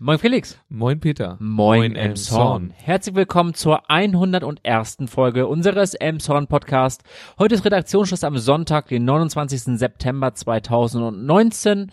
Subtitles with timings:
[0.00, 0.56] Moin Felix.
[0.68, 1.36] Moin Peter.
[1.40, 2.70] Moin, Emshorn.
[2.70, 4.98] Herzlich willkommen zur 101.
[5.06, 7.02] Folge unseres Emshorn Podcast.
[7.36, 9.76] Heute ist Redaktionsschluss am Sonntag, den 29.
[9.76, 11.90] September 2019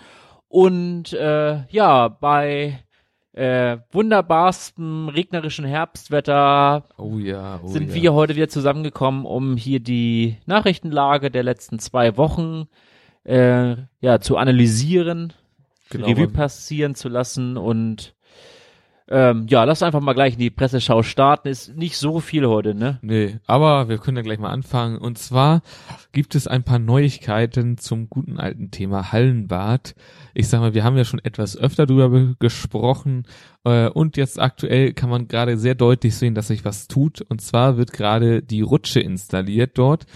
[0.49, 2.85] und äh, ja, bei
[3.33, 7.95] äh, wunderbarstem regnerischen Herbstwetter Oh ja, oh sind ja.
[7.95, 12.67] wir heute wieder zusammengekommen, um hier die Nachrichtenlage der letzten zwei Wochen
[13.23, 15.33] äh, ja zu analysieren,
[15.89, 18.15] Genau, Revue passieren zu lassen und
[19.07, 21.47] ähm, ja, lass einfach mal gleich in die Presseschau starten.
[21.47, 22.97] Ist nicht so viel heute, ne?
[23.03, 24.97] Nee, aber wir können ja gleich mal anfangen.
[24.97, 25.61] Und zwar
[26.11, 29.93] gibt es ein paar Neuigkeiten zum guten alten Thema Hallenbad.
[30.33, 33.27] Ich sag mal, wir haben ja schon etwas öfter drüber be- gesprochen
[33.63, 37.21] äh, und jetzt aktuell kann man gerade sehr deutlich sehen, dass sich was tut.
[37.21, 40.07] Und zwar wird gerade die Rutsche installiert dort.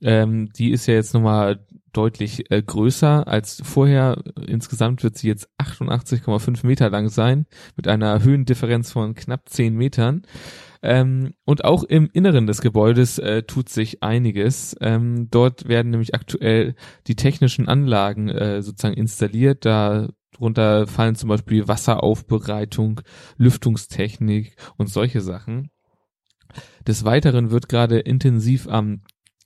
[0.00, 1.58] Ähm, die ist ja jetzt nochmal
[1.92, 4.22] deutlich äh, größer als vorher.
[4.46, 10.22] Insgesamt wird sie jetzt 88,5 Meter lang sein, mit einer Höhendifferenz von knapp 10 Metern.
[10.82, 14.76] Ähm, und auch im Inneren des Gebäudes äh, tut sich einiges.
[14.80, 16.74] Ähm, dort werden nämlich aktuell
[17.06, 19.66] die technischen Anlagen äh, sozusagen installiert.
[19.66, 23.02] Darunter fallen zum Beispiel Wasseraufbereitung,
[23.36, 25.70] Lüftungstechnik und solche Sachen.
[26.86, 29.02] Des Weiteren wird gerade intensiv am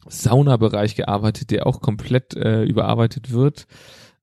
[0.08, 3.66] Saunabereich gearbeitet, der auch komplett äh, überarbeitet wird.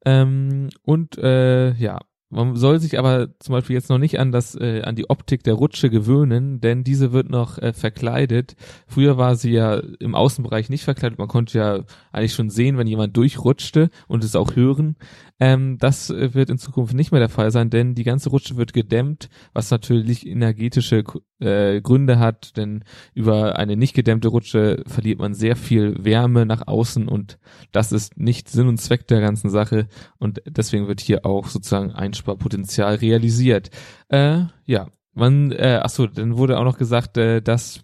[0.05, 1.99] Ähm, und äh, ja,
[2.31, 5.43] man soll sich aber zum Beispiel jetzt noch nicht an das, äh, an die Optik
[5.43, 8.55] der Rutsche gewöhnen, denn diese wird noch äh, verkleidet.
[8.87, 11.19] Früher war sie ja im Außenbereich nicht verkleidet.
[11.19, 11.79] Man konnte ja
[12.13, 14.95] eigentlich schon sehen, wenn jemand durchrutschte und es auch hören.
[15.41, 18.57] Ähm, das äh, wird in Zukunft nicht mehr der Fall sein, denn die ganze Rutsche
[18.57, 21.03] wird gedämmt, was natürlich energetische
[21.39, 22.83] äh, Gründe hat, denn
[23.15, 27.39] über eine nicht gedämmte Rutsche verliert man sehr viel Wärme nach außen und
[27.71, 29.87] das ist nicht Sinn und Zweck der ganzen Sache
[30.19, 33.71] und deswegen wird hier auch sozusagen Einsparpotenzial realisiert.
[34.09, 37.83] Äh, ja, man, äh, achso, dann wurde auch noch gesagt, äh, dass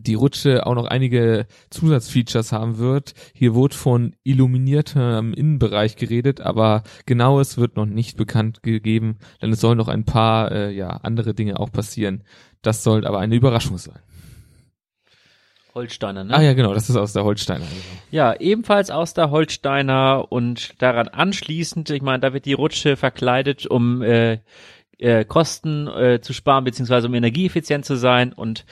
[0.00, 3.14] die Rutsche auch noch einige Zusatzfeatures haben wird.
[3.34, 9.60] Hier wurde von illuminiertem Innenbereich geredet, aber genaues wird noch nicht bekannt gegeben, denn es
[9.60, 12.24] sollen noch ein paar äh, ja, andere Dinge auch passieren.
[12.62, 14.00] Das soll aber eine Überraschung sein.
[15.78, 16.34] Holsteiner, ne?
[16.34, 17.60] Ah ja, genau, das ist aus der Holsteiner.
[17.60, 18.00] Genau.
[18.10, 23.66] Ja, ebenfalls aus der Holsteiner und daran anschließend, ich meine, da wird die Rutsche verkleidet,
[23.66, 24.38] um äh,
[24.98, 28.32] äh, Kosten äh, zu sparen, beziehungsweise um energieeffizient zu sein.
[28.32, 28.64] Und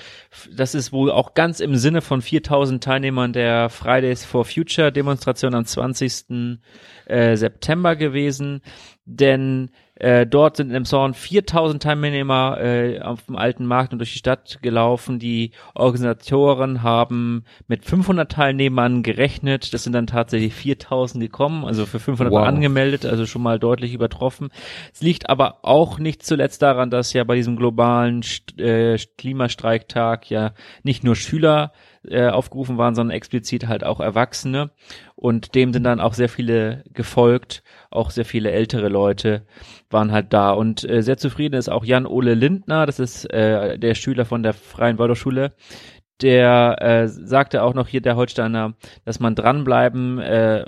[0.54, 5.54] das ist wohl auch ganz im Sinne von 4000 Teilnehmern der Fridays for Future Demonstration
[5.54, 6.58] am 20.
[7.06, 8.60] Äh, September gewesen.
[9.04, 14.12] Denn äh, dort sind in Emshorn 4000 Teilnehmer äh, auf dem alten Markt und durch
[14.12, 15.18] die Stadt gelaufen.
[15.18, 19.72] Die Organisatoren haben mit 500 Teilnehmern gerechnet.
[19.72, 22.46] Das sind dann tatsächlich 4000 gekommen, also für 500 Wow.
[22.46, 24.48] angemeldet, also schon mal deutlich übertroffen.
[24.92, 30.28] Es liegt aber auch nicht zuletzt daran, dass ja bei diesem globalen St äh, Klimastreiktag
[30.28, 30.52] ja
[30.82, 31.72] nicht nur Schüler
[32.08, 34.70] äh, aufgerufen waren, sondern explizit halt auch Erwachsene.
[35.14, 39.46] Und dem sind dann auch sehr viele gefolgt, auch sehr viele ältere Leute
[39.90, 40.50] waren halt da.
[40.50, 44.52] Und äh, sehr zufrieden ist auch Jan-Ole Lindner, das ist äh, der Schüler von der
[44.52, 45.52] Freien Waldorfschule,
[46.22, 48.74] der äh, sagte auch noch hier der Holsteiner,
[49.04, 50.64] dass man dranbleiben, äh,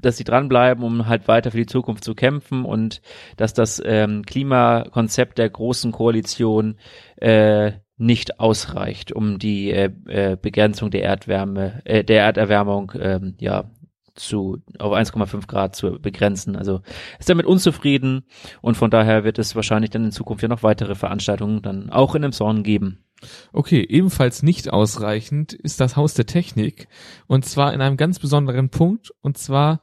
[0.00, 3.00] dass sie dranbleiben, um halt weiter für die Zukunft zu kämpfen und
[3.36, 6.76] dass das ähm, Klimakonzept der großen Koalition
[7.16, 13.70] äh, nicht ausreicht, um die äh, äh, Begrenzung der Erdwärme, äh, der Erderwärmung ähm, ja
[14.14, 16.56] zu auf 1,5 Grad zu begrenzen.
[16.56, 16.80] Also
[17.18, 18.24] ist damit unzufrieden
[18.60, 22.14] und von daher wird es wahrscheinlich dann in Zukunft ja noch weitere Veranstaltungen dann auch
[22.14, 23.04] in dem Zorn geben.
[23.52, 26.88] Okay, ebenfalls nicht ausreichend ist das Haus der Technik
[27.26, 29.80] und zwar in einem ganz besonderen Punkt und zwar,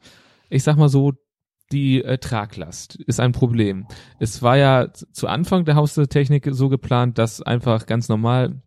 [0.48, 1.12] ich sag mal so,
[1.72, 3.86] die äh, Traglast ist ein Problem.
[4.18, 8.62] Es war ja zu Anfang der Haus der Technik so geplant, dass einfach ganz normal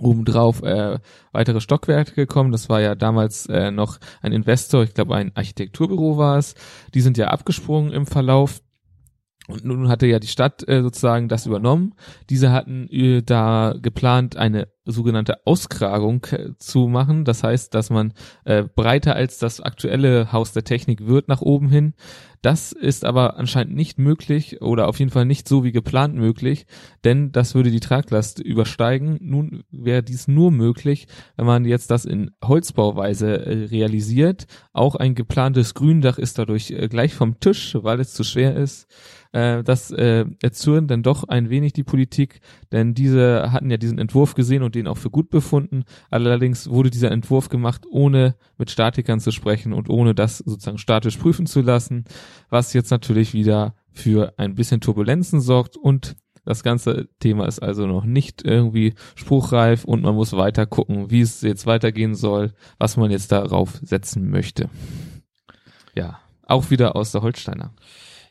[0.00, 0.98] obendrauf äh,
[1.32, 2.52] weitere Stockwerke kommen.
[2.52, 6.54] Das war ja damals äh, noch ein Investor, ich glaube ein Architekturbüro war es.
[6.94, 8.60] Die sind ja abgesprungen im Verlauf.
[9.48, 11.94] Und nun hatte ja die Stadt äh, sozusagen das übernommen.
[12.30, 17.24] Diese hatten äh, da geplant, eine sogenannte Auskragung äh, zu machen.
[17.24, 21.68] Das heißt, dass man äh, breiter als das aktuelle Haus der Technik wird nach oben
[21.68, 21.94] hin.
[22.46, 26.66] Das ist aber anscheinend nicht möglich oder auf jeden Fall nicht so wie geplant möglich,
[27.02, 29.18] denn das würde die Traglast übersteigen.
[29.20, 34.46] Nun wäre dies nur möglich, wenn man jetzt das in Holzbauweise äh, realisiert.
[34.72, 38.86] Auch ein geplantes Gründach ist dadurch äh, gleich vom Tisch, weil es zu schwer ist.
[39.32, 42.40] Äh, das äh, erzürnt dann doch ein wenig die Politik,
[42.70, 45.84] denn diese hatten ja diesen Entwurf gesehen und den auch für gut befunden.
[46.10, 51.16] Allerdings wurde dieser Entwurf gemacht, ohne mit Statikern zu sprechen und ohne das sozusagen statisch
[51.16, 52.04] prüfen zu lassen,
[52.48, 57.88] was jetzt natürlich wieder für ein bisschen Turbulenzen sorgt und das ganze Thema ist also
[57.88, 62.96] noch nicht irgendwie spruchreif und man muss weiter gucken, wie es jetzt weitergehen soll, was
[62.96, 64.70] man jetzt darauf setzen möchte.
[65.96, 67.74] Ja, auch wieder aus der Holsteiner.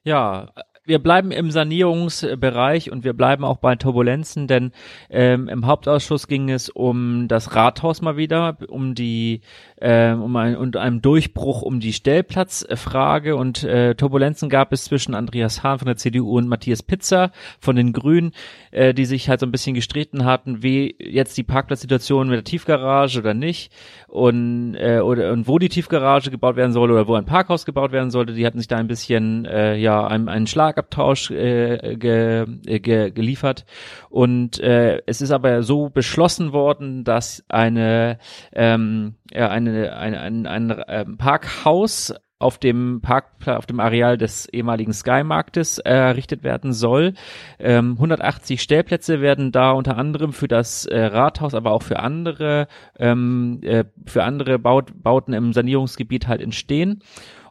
[0.03, 0.53] Ja,
[0.85, 4.71] wir bleiben im Sanierungsbereich und wir bleiben auch bei Turbulenzen, denn
[5.09, 9.41] ähm, im Hauptausschuss ging es um das Rathaus mal wieder, um die
[9.81, 15.15] ähm, um ein, und einem Durchbruch um die Stellplatzfrage und äh, Turbulenzen gab es zwischen
[15.15, 18.31] Andreas Hahn von der CDU und Matthias Pitzer von den Grünen,
[18.71, 22.43] äh, die sich halt so ein bisschen gestritten hatten, wie jetzt die Parkplatzsituation mit der
[22.43, 23.71] Tiefgarage oder nicht
[24.07, 27.91] und äh, oder und wo die Tiefgarage gebaut werden soll oder wo ein Parkhaus gebaut
[27.91, 28.33] werden sollte.
[28.33, 33.11] Die hatten sich da ein bisschen äh, ja einen, einen Schlagabtausch äh, ge, äh, ge,
[33.11, 33.65] geliefert
[34.09, 38.19] und äh, es ist aber so beschlossen worden, dass eine
[38.53, 44.17] ähm, ja, eine, eine, ein, ein, ein ähm, Parkhaus auf dem Park, auf dem Areal
[44.17, 47.13] des ehemaligen Sky-Marktes errichtet werden soll.
[47.59, 52.67] Ähm, 180 Stellplätze werden da unter anderem für das äh, Rathaus, aber auch für andere,
[52.99, 57.01] ähm, äh, für andere Baut, Bauten im Sanierungsgebiet halt entstehen.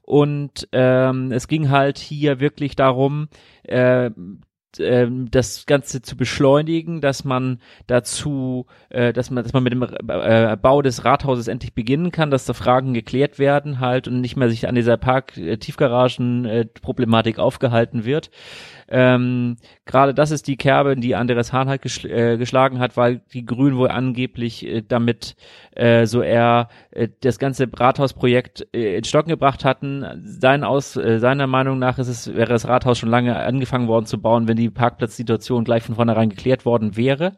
[0.04, 3.28] Und ähm, es ging halt hier wirklich darum,
[3.62, 4.10] äh,
[4.80, 9.82] ähm, das Ganze zu beschleunigen, dass man dazu, äh, dass man, dass man mit dem
[9.82, 14.36] äh, Bau des Rathauses endlich beginnen kann, dass da Fragen geklärt werden halt und nicht
[14.36, 18.30] mehr sich an dieser Park-Tiefgaragen-Problematik äh, aufgehalten wird.
[18.88, 19.56] Ähm,
[19.86, 23.44] Gerade das ist die Kerbe, die Andreas Hahn halt geschl äh, geschlagen hat, weil die
[23.44, 25.36] Grünen wohl angeblich äh, damit
[25.72, 30.04] äh, so eher äh, das ganze Rathausprojekt äh, ins Stocken gebracht hatten.
[30.24, 34.06] Sein aus, äh, seiner Meinung nach ist es, wäre das Rathaus schon lange angefangen worden
[34.06, 37.36] zu bauen, wenn die Parkplatzsituation gleich von vornherein geklärt worden wäre.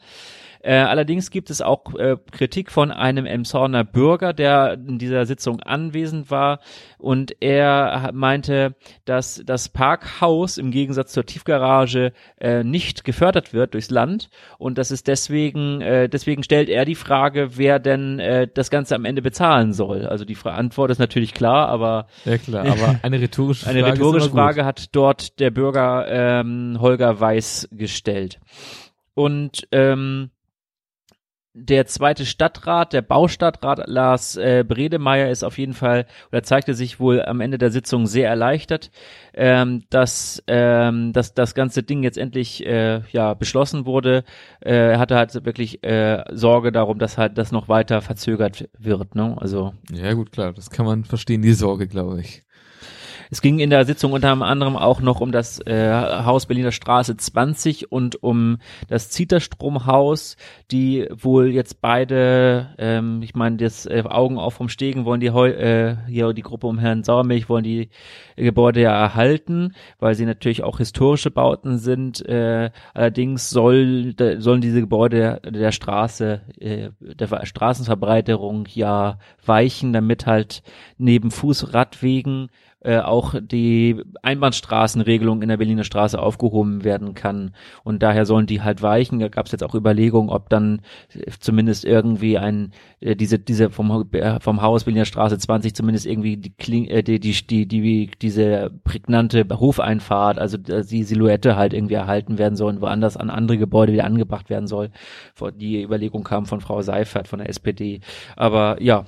[0.66, 5.60] Äh, allerdings gibt es auch äh, Kritik von einem Emshorner Bürger, der in dieser Sitzung
[5.60, 6.58] anwesend war
[6.98, 8.74] und er meinte,
[9.04, 14.28] dass das Parkhaus im Gegensatz zur Tiefgarage äh, nicht gefördert wird durchs Land
[14.58, 18.96] und das ist deswegen, äh, deswegen stellt er die Frage, wer denn äh, das Ganze
[18.96, 20.04] am Ende bezahlen soll.
[20.04, 24.30] Also die Antwort ist natürlich klar, aber ja klar, aber eine rhetorische Frage, eine rhetorische
[24.30, 28.40] Frage hat dort der Bürger ähm, Holger Weiß gestellt.
[29.14, 30.30] Und ähm,
[31.58, 37.00] der zweite Stadtrat, der Baustadtrat Lars äh, Bredemeier ist auf jeden Fall oder zeigte sich
[37.00, 38.90] wohl am Ende der Sitzung sehr erleichtert,
[39.32, 44.24] ähm, dass, ähm, dass das ganze Ding jetzt endlich äh, ja beschlossen wurde.
[44.60, 49.14] Äh, er hatte halt wirklich äh, Sorge darum, dass halt das noch weiter verzögert wird.
[49.14, 49.34] Ne?
[49.40, 52.42] Also ja gut klar, das kann man verstehen, die Sorge, glaube ich.
[53.30, 57.16] Es ging in der Sitzung unter anderem auch noch um das äh, Haus Berliner Straße
[57.16, 58.58] 20 und um
[58.88, 60.36] das Zieterstromhaus,
[60.70, 65.30] die wohl jetzt beide, ähm, ich meine, das äh, Augen auf vom Stegen wollen die
[65.30, 67.90] heu, äh, hier die Gruppe um Herrn Sauermilch wollen die
[68.36, 72.26] Gebäude ja erhalten, weil sie natürlich auch historische Bauten sind.
[72.26, 80.26] Äh, allerdings soll, de, sollen diese Gebäude der Straße, äh, der Straßenverbreiterung ja weichen, damit
[80.26, 80.62] halt
[80.98, 82.48] neben Fußradwegen
[82.80, 87.54] äh, auch die Einbahnstraßenregelung in der Berliner Straße aufgehoben werden kann.
[87.84, 89.18] Und daher sollen die halt weichen.
[89.18, 90.82] Da gab es jetzt auch Überlegungen, ob dann
[91.40, 96.36] zumindest irgendwie ein äh, diese diese vom äh, vom Haus Berliner Straße 20 zumindest irgendwie
[96.36, 101.94] die Kling, äh, die, die die die diese prägnante Hofeinfahrt, also die Silhouette halt irgendwie
[101.94, 104.90] erhalten werden soll und woanders an andere Gebäude wieder angebracht werden soll.
[105.56, 108.00] Die Überlegung kam von Frau Seifert von der SPD.
[108.36, 109.06] Aber ja,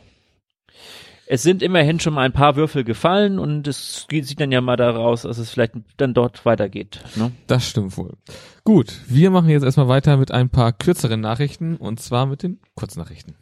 [1.30, 4.76] es sind immerhin schon mal ein paar Würfel gefallen und es sieht dann ja mal
[4.76, 7.00] daraus, dass es vielleicht dann dort weitergeht.
[7.16, 7.32] Ne?
[7.47, 8.14] Das stimmt wohl.
[8.64, 12.61] Gut, wir machen jetzt erstmal weiter mit ein paar kürzeren Nachrichten und zwar mit den
[12.75, 13.35] Kurznachrichten.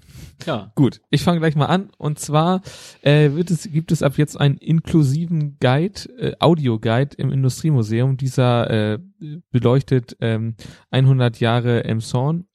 [0.47, 0.73] Ja.
[0.75, 2.63] Gut, ich fange gleich mal an und zwar
[3.03, 8.17] äh, wird es, gibt es ab jetzt einen inklusiven Guide, äh, Audio-Guide im Industriemuseum.
[8.17, 8.99] Dieser äh,
[9.53, 10.57] beleuchtet ähm,
[10.91, 12.47] 100 Jahre Emshorn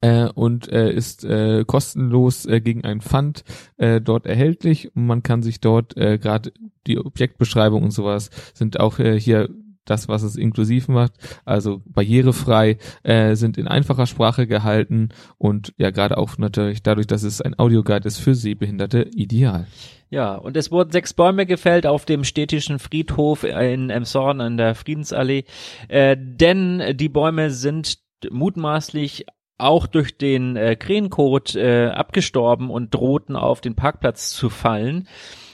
[0.00, 3.44] äh, und äh, ist äh, kostenlos äh, gegen ein Pfand
[3.76, 4.94] äh, dort erhältlich.
[4.94, 6.52] Und man kann sich dort äh, gerade
[6.86, 9.48] die Objektbeschreibung und sowas sind auch äh, hier
[9.84, 11.12] das, was es inklusiv macht,
[11.44, 15.08] also barrierefrei, äh, sind in einfacher Sprache gehalten.
[15.38, 19.66] Und ja gerade auch natürlich dadurch, dass es ein Audioguide ist für Sehbehinderte, ideal.
[20.10, 24.74] Ja, und es wurden sechs Bäume gefällt auf dem städtischen Friedhof in Emshorn an der
[24.74, 25.44] Friedensallee,
[25.88, 27.98] äh, denn die Bäume sind
[28.30, 29.26] mutmaßlich
[29.58, 35.08] auch durch den äh, Krähencode äh, abgestorben und drohten auf den Parkplatz zu fallen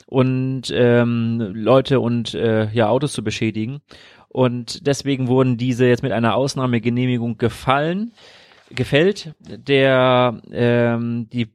[0.07, 3.81] und ähm, Leute und äh, ja Autos zu beschädigen.
[4.29, 8.13] Und deswegen wurden diese jetzt mit einer Ausnahmegenehmigung gefallen.
[8.71, 9.35] gefällt.
[9.41, 11.49] Der ähm, die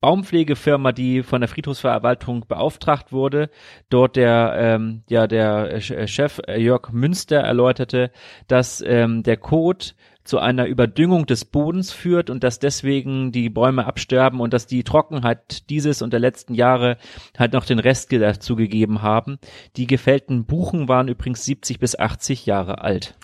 [0.00, 3.50] Baumpflegefirma, die von der Friedhofsverwaltung beauftragt wurde,
[3.88, 8.10] dort der ähm, ja der Chef Jörg Münster erläuterte,
[8.48, 9.86] dass ähm, der Code
[10.24, 14.82] zu einer Überdüngung des Bodens führt und dass deswegen die Bäume absterben und dass die
[14.82, 16.96] Trockenheit dieses und der letzten Jahre
[17.38, 19.38] halt noch den Rest dazu gegeben haben.
[19.76, 23.14] Die gefällten Buchen waren übrigens 70 bis 80 Jahre alt.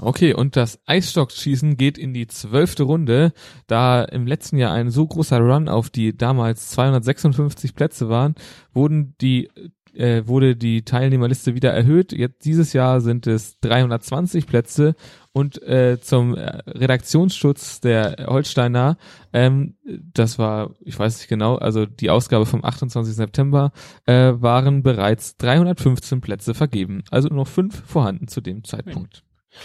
[0.00, 3.32] Okay, und das Eisstockschießen geht in die zwölfte Runde.
[3.66, 8.36] Da im letzten Jahr ein so großer Run auf die damals 256 Plätze waren,
[8.72, 9.50] wurden die
[9.94, 12.12] äh, wurde die Teilnehmerliste wieder erhöht.
[12.12, 14.94] Jetzt dieses Jahr sind es 320 Plätze
[15.32, 18.96] und äh, zum äh, Redaktionsschutz der Holsteiner,
[19.32, 23.14] ähm, das war, ich weiß nicht genau, also die Ausgabe vom 28.
[23.14, 23.72] September,
[24.06, 27.02] äh, waren bereits 315 Plätze vergeben.
[27.10, 29.22] Also nur noch fünf vorhanden zu dem Zeitpunkt.
[29.50, 29.58] Ja.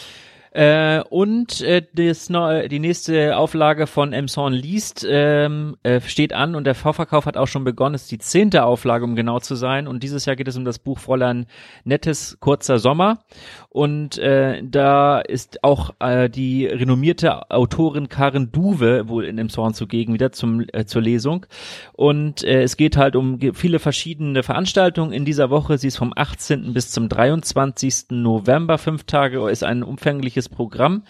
[0.53, 6.65] Äh, und äh, das, die nächste Auflage von Emson liest ähm, äh, steht an und
[6.65, 7.95] der Vorverkauf hat auch schon begonnen.
[7.95, 9.87] Es ist die zehnte Auflage, um genau zu sein.
[9.87, 11.47] Und dieses Jahr geht es um das Buch Fräulein
[11.85, 13.23] Nettes kurzer Sommer.
[13.69, 20.13] Und äh, da ist auch äh, die renommierte Autorin Karen Duwe wohl in Emson zugegen
[20.13, 21.47] wieder zum äh, zur Lesung.
[21.93, 25.79] Und äh, es geht halt um viele verschiedene Veranstaltungen in dieser Woche.
[25.79, 26.73] Sie ist vom 18.
[26.73, 28.11] bis zum 23.
[28.11, 31.03] November, fünf Tage, ist ein umfängliches ausführliches Programm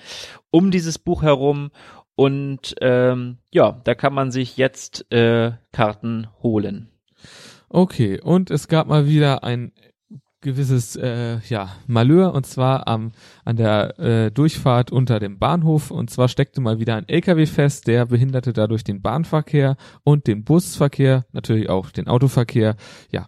[0.52, 1.72] um dieses Buch herum.
[2.16, 6.90] Und ähm, ja, da kann man sich jetzt äh, Karten holen.
[7.70, 9.72] Okay, und es gab mal wieder ein
[10.42, 13.14] gewisses äh, ja Malheur und zwar am
[13.46, 17.88] an der äh, Durchfahrt unter dem Bahnhof und zwar steckte mal wieder ein LKW fest,
[17.88, 22.76] der behinderte dadurch den Bahnverkehr und den Busverkehr, natürlich auch den Autoverkehr.
[23.10, 23.28] Ja,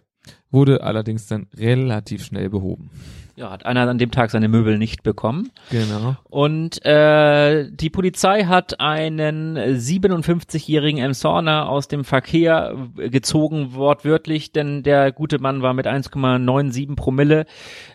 [0.50, 2.90] wurde allerdings dann relativ schnell behoben.
[3.38, 5.50] Ja, hat einer an dem Tag seine Möbel nicht bekommen.
[5.70, 6.16] Genau.
[6.24, 15.12] Und äh, die Polizei hat einen 57-jährigen Emsorner aus dem Verkehr gezogen, wortwörtlich, denn der
[15.12, 17.44] gute Mann war mit 1,97 Promille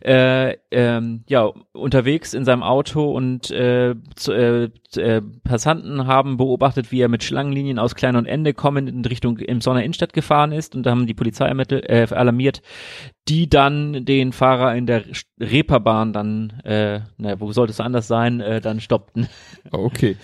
[0.02, 6.92] äh, ähm, ja unterwegs in seinem Auto und äh, zu, äh, äh, Passanten haben beobachtet,
[6.92, 10.76] wie er mit Schlangenlinien aus Klein und Ende kommend in Richtung Emsonner Innenstadt gefahren ist
[10.76, 12.62] und da haben die Polizei ermittelt, äh, alarmiert,
[13.28, 15.04] die dann den Fahrer in der
[15.40, 19.28] Reeperbahn dann, äh, naja, wo sollte es anders sein, äh, dann stoppten.
[19.72, 20.18] Okay.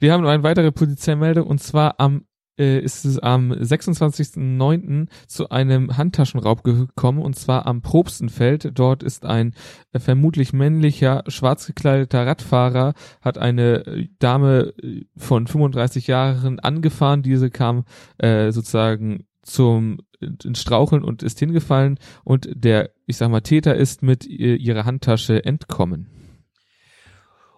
[0.00, 2.24] Wir haben noch eine weitere Polizeimeldung und zwar am
[2.58, 5.08] äh, ist es am 26.09.
[5.26, 8.72] zu einem Handtaschenraub gekommen und zwar am Probstenfeld.
[8.74, 9.54] Dort ist ein
[9.92, 17.22] äh, vermutlich männlicher, schwarz gekleideter Radfahrer, hat eine äh, Dame äh, von 35 Jahren angefahren.
[17.22, 17.84] Diese kam
[18.18, 24.02] äh, sozusagen zum ins Straucheln und ist hingefallen und der, ich sag mal, Täter ist
[24.02, 26.08] mit ihrer Handtasche entkommen.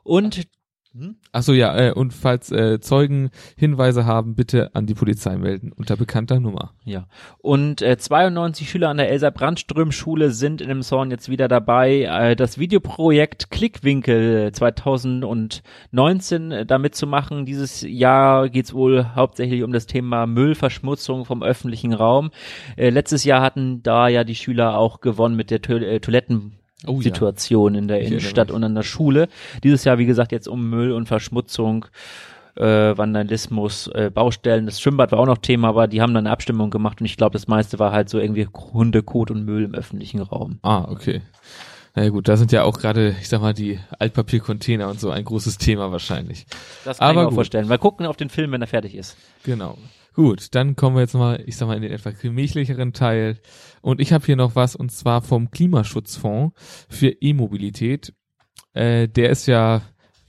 [0.02, 0.42] Und?
[1.30, 5.97] Achso, ja, äh, und falls äh, Zeugen Hinweise haben, bitte an die Polizei melden unter
[5.97, 6.73] bekannter Nummer.
[6.85, 7.06] Ja.
[7.38, 11.47] Und äh, 92 Schüler an der Elsa Brandström Schule sind in dem Zorn jetzt wieder
[11.47, 17.47] dabei, äh, das Videoprojekt Klickwinkel 2019 äh, damit zu machen.
[17.47, 22.32] Dieses Jahr geht's wohl hauptsächlich um das Thema Müllverschmutzung vom öffentlichen Raum.
[22.76, 26.60] Äh, letztes Jahr hatten da ja die Schüler auch gewonnen mit der to äh, Toiletten
[26.87, 27.81] oh, Situation ja.
[27.81, 29.29] in der Innenstadt und an der Schule.
[29.63, 31.87] Dieses Jahr, wie gesagt, jetzt um Müll und Verschmutzung,
[32.57, 34.67] äh, Vandalismus, äh, Baustellen.
[34.67, 37.17] Das Schwimmbad war auch noch Thema, aber die haben dann eine Abstimmung gemacht und ich
[37.17, 40.59] glaube, das meiste war halt so irgendwie Hunde, Kot und Müll im öffentlichen Raum.
[40.63, 41.23] Ah, okay.
[41.95, 45.11] Na ja, gut, da sind ja auch gerade, ich sag mal, die Altpapiercontainer und so
[45.11, 46.47] ein großes Thema wahrscheinlich.
[46.85, 47.67] Das kann Aber ich mir vorstellen.
[47.67, 49.17] Mal gucken auf den Film, wenn er fertig ist.
[49.43, 49.77] Genau.
[50.14, 53.38] Gut, dann kommen wir jetzt mal, ich sag mal, in den etwas gemächlicheren Teil.
[53.81, 56.55] Und ich habe hier noch was, und zwar vom Klimaschutzfonds
[56.88, 58.12] für E-Mobilität.
[58.73, 59.83] Äh, der ist ja,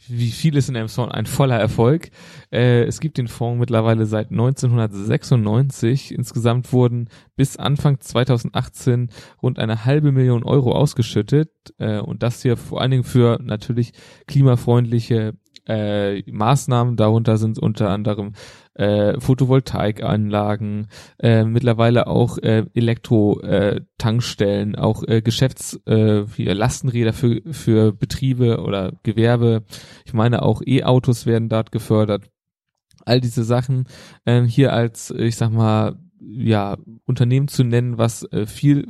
[0.08, 2.10] wie vieles in Amazon, ein voller Erfolg.
[2.52, 6.14] Äh, es gibt den Fonds mittlerweile seit 1996.
[6.14, 9.10] Insgesamt wurden bis Anfang 2018
[9.42, 11.50] rund eine halbe Million Euro ausgeschüttet.
[11.80, 13.94] Äh, und das hier vor allen Dingen für natürlich
[14.28, 15.34] klimafreundliche
[15.68, 16.96] äh, Maßnahmen.
[16.96, 18.34] Darunter sind unter anderem
[18.74, 20.88] äh, Photovoltaikanlagen,
[21.20, 28.62] äh, mittlerweile auch äh, Elektro-Tankstellen, äh, auch äh, Geschäfts-, äh, hier Lastenräder für, für Betriebe
[28.62, 29.64] oder Gewerbe.
[30.06, 32.30] Ich meine auch E-Autos werden dort gefördert.
[33.06, 33.86] All diese Sachen
[34.26, 38.88] äh, hier als, ich sag mal, ja, Unternehmen zu nennen, was äh, viel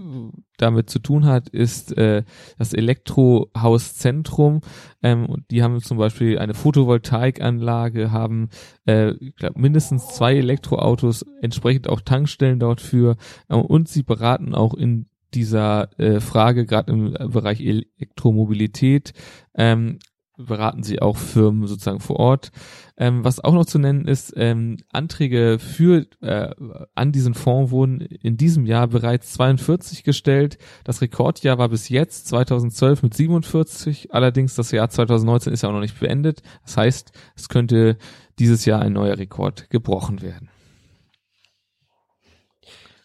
[0.58, 2.24] damit zu tun hat, ist äh,
[2.58, 4.62] das Elektrohauszentrum.
[5.02, 8.50] Ähm, und die haben zum Beispiel eine Photovoltaikanlage, haben
[8.86, 13.16] äh, ich glaub, mindestens zwei Elektroautos, entsprechend auch Tankstellen dort für
[13.50, 19.14] äh, und sie beraten auch in dieser äh, Frage, gerade im Bereich Elektromobilität,
[19.56, 20.00] ähm,
[20.46, 22.52] beraten sie auch Firmen sozusagen vor Ort.
[22.98, 26.54] Ähm, was auch noch zu nennen ist, ähm, Anträge für äh,
[26.94, 30.60] an diesen Fonds wurden in diesem Jahr bereits 42 gestellt.
[30.84, 34.14] Das Rekordjahr war bis jetzt 2012 mit 47.
[34.14, 36.44] Allerdings das Jahr 2019 ist ja auch noch nicht beendet.
[36.64, 37.98] Das heißt, es könnte
[38.38, 40.51] dieses Jahr ein neuer Rekord gebrochen werden.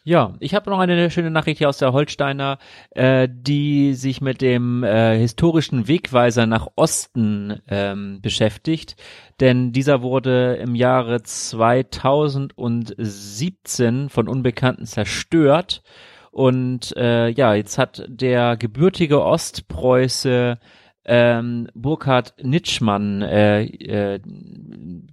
[0.08, 2.58] Ja, ich habe noch eine schöne Nachricht hier aus der Holsteiner,
[2.90, 8.94] äh, die sich mit dem äh, historischen Wegweiser nach Osten ähm, beschäftigt.
[9.40, 15.82] Denn dieser wurde im Jahre 2017 von Unbekannten zerstört.
[16.30, 20.60] Und äh, ja, jetzt hat der gebürtige Ostpreuße
[21.04, 24.20] ähm, Burkhard Nitschmann, äh, äh,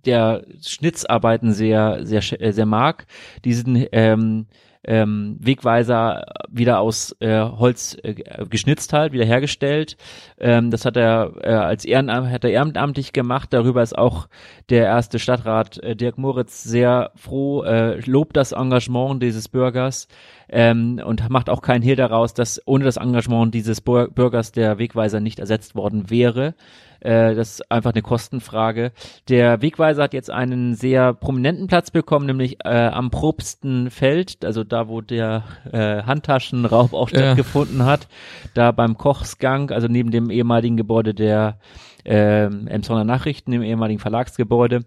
[0.06, 3.08] der Schnitzarbeiten sehr, sehr, sehr mag,
[3.44, 4.46] diesen ähm,
[4.86, 8.16] ähm, Wegweiser wieder aus äh, Holz äh,
[8.50, 9.98] geschnitzt halt, wieder hergestellt.
[10.40, 13.54] Ähm, das hat er äh, als Ehrenamt, hat er ehrenamtlich gemacht.
[13.54, 14.28] Darüber ist auch
[14.70, 20.08] der erste Stadtrat äh, Dirk Moritz sehr froh, äh, lobt das Engagement dieses Bürgers
[20.50, 25.20] ähm, und macht auch keinen Hehl daraus, dass ohne das Engagement dieses Bürgers der Wegweiser
[25.20, 26.56] nicht ersetzt worden wäre.
[27.04, 28.92] Äh, das ist einfach eine Kostenfrage.
[29.28, 34.88] Der Wegweiser hat jetzt einen sehr prominenten Platz bekommen, nämlich äh, am Probstenfeld, also da,
[34.88, 37.86] wo der äh, Handtaschenraub auch stattgefunden ja.
[37.86, 38.08] hat,
[38.54, 41.58] da beim Kochsgang, also neben dem ehemaligen Gebäude der
[42.06, 44.86] äh, Emsonner Nachrichten, dem ehemaligen Verlagsgebäude.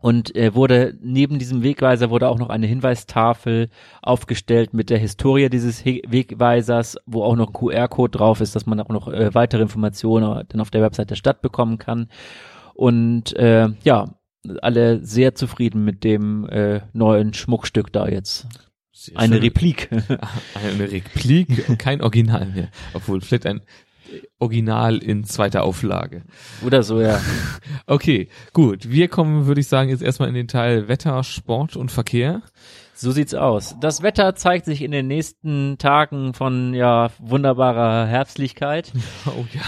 [0.00, 3.68] Und äh, wurde neben diesem Wegweiser wurde auch noch eine Hinweistafel
[4.00, 8.66] aufgestellt mit der Historie dieses He Wegweisers, wo auch noch ein QR-Code drauf ist, dass
[8.66, 12.08] man auch noch äh, weitere Informationen dann auf der Website der Stadt bekommen kann.
[12.74, 14.14] Und äh, ja,
[14.62, 18.46] alle sehr zufrieden mit dem äh, neuen Schmuckstück da jetzt.
[18.92, 19.42] Sehr eine schön.
[19.42, 19.88] Replik.
[20.54, 22.68] eine Replik, kein Original mehr.
[22.94, 23.62] Obwohl, vielleicht ein
[24.38, 26.22] Original in zweiter Auflage.
[26.64, 27.20] Oder so, ja.
[27.86, 28.90] Okay, gut.
[28.90, 32.42] Wir kommen, würde ich sagen, jetzt erstmal in den Teil Wetter, Sport und Verkehr.
[32.94, 33.76] So sieht's aus.
[33.80, 38.92] Das Wetter zeigt sich in den nächsten Tagen von ja wunderbarer Herbstlichkeit.
[39.26, 39.62] Oh ja.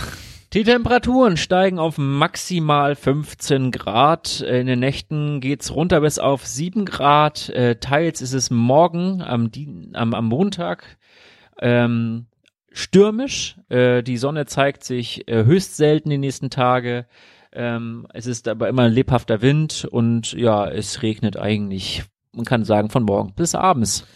[0.52, 4.40] Die Temperaturen steigen auf maximal 15 Grad.
[4.40, 7.50] In den Nächten geht's runter bis auf 7 Grad.
[7.50, 9.52] Äh, teils ist es morgen am,
[9.92, 10.98] am, am Montag
[11.60, 12.26] ähm,
[12.72, 13.56] stürmisch.
[13.68, 17.06] Äh, die Sonne zeigt sich äh, höchst selten die nächsten Tage.
[17.52, 22.90] Ähm, es ist aber immer lebhafter Wind und ja, es regnet eigentlich, man kann sagen,
[22.90, 24.06] von morgen bis abends.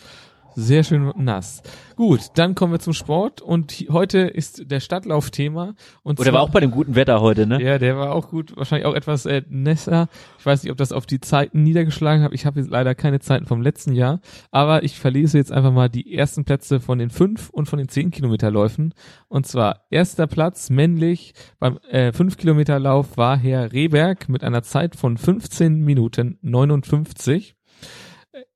[0.57, 1.63] Sehr schön nass.
[1.97, 5.75] Gut, dann kommen wir zum Sport und heute ist der Stadtlauf Thema.
[6.03, 7.63] Und Oder war auch bei dem guten Wetter heute, ne?
[7.63, 10.09] Ja, der war auch gut, wahrscheinlich auch etwas äh, nässer.
[10.39, 12.33] Ich weiß nicht, ob das auf die Zeiten niedergeschlagen hat.
[12.33, 15.89] Ich habe jetzt leider keine Zeiten vom letzten Jahr, aber ich verlese jetzt einfach mal
[15.89, 18.95] die ersten Plätze von den fünf und von den zehn Kilometerläufen.
[19.29, 24.63] Und zwar erster Platz männlich beim äh, fünf Kilometer Lauf war Herr Rehberg mit einer
[24.63, 27.57] Zeit von 15 Minuten 59.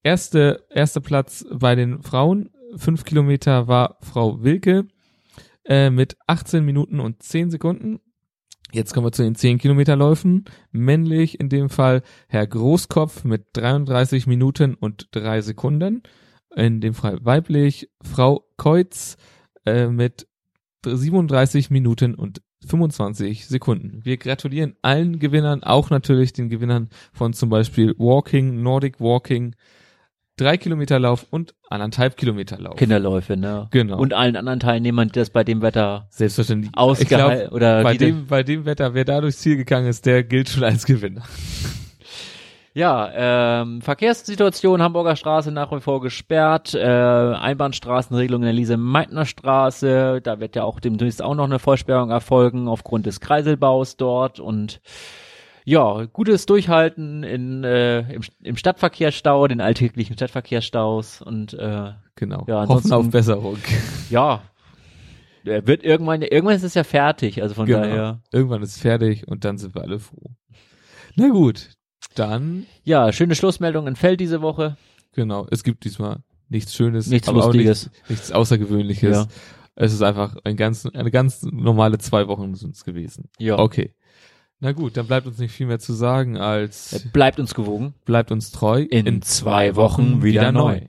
[0.02, 4.86] Erste, erster Platz bei den Frauen, fünf Kilometer war Frau Wilke
[5.64, 8.00] äh, mit 18 Minuten und 10 Sekunden.
[8.72, 10.44] Jetzt kommen wir zu den 10 Kilometer Läufen.
[10.72, 16.02] Männlich in dem Fall Herr Großkopf mit 33 Minuten und 3 Sekunden.
[16.54, 19.16] In dem Fall weiblich Frau Keutz
[19.64, 20.26] äh, mit
[20.84, 24.04] 37 Minuten und 25 Sekunden.
[24.04, 29.54] Wir gratulieren allen Gewinnern, auch natürlich den Gewinnern von zum Beispiel Walking, Nordic Walking,
[30.36, 32.76] drei Kilometer Lauf und anderthalb Kilometer Lauf.
[32.76, 33.68] Kinderläufe, ne?
[33.70, 33.98] Genau.
[33.98, 38.42] Und allen anderen Teilnehmern, die das bei dem Wetter selbstverständlich ausgehalten oder bei dem bei
[38.42, 41.22] dem Wetter, wer da durchs Ziel gegangen ist, der gilt schon als Gewinner.
[42.74, 50.20] Ja, ähm, Verkehrssituation Hamburger Straße nach wie vor gesperrt, äh, Einbahnstraßenregelung in der Lise-Meitner Straße,
[50.22, 54.80] da wird ja auch demnächst auch noch eine Vollsperrung erfolgen aufgrund des Kreiselbaus dort und
[55.64, 62.44] ja, gutes Durchhalten in, äh, im, im Stadtverkehrsstau, den alltäglichen Stadtverkehrsstaus und äh, genau.
[62.48, 63.58] Ja, Hoffen auf Besserung.
[64.10, 64.40] Ja,
[65.44, 67.80] er wird irgendwann, irgendwann ist es ja fertig, also von genau.
[67.80, 68.20] daher.
[68.32, 70.30] Irgendwann ist es fertig und dann sind wir alle froh.
[71.16, 71.70] Na gut,
[72.18, 72.66] dann.
[72.84, 74.76] Ja, schöne Schlussmeldung entfällt diese Woche.
[75.12, 79.16] Genau, es gibt diesmal nichts Schönes, nichts Lustiges, nichts, nichts Außergewöhnliches.
[79.16, 79.26] Ja.
[79.74, 83.28] Es ist einfach ein ganz, eine ganz normale zwei Wochen sind es gewesen.
[83.38, 83.58] Ja.
[83.58, 83.94] Okay.
[84.60, 88.32] Na gut, dann bleibt uns nicht viel mehr zu sagen als bleibt uns gewogen, bleibt
[88.32, 88.82] uns treu.
[88.82, 90.88] In, in zwei Wochen wieder neu.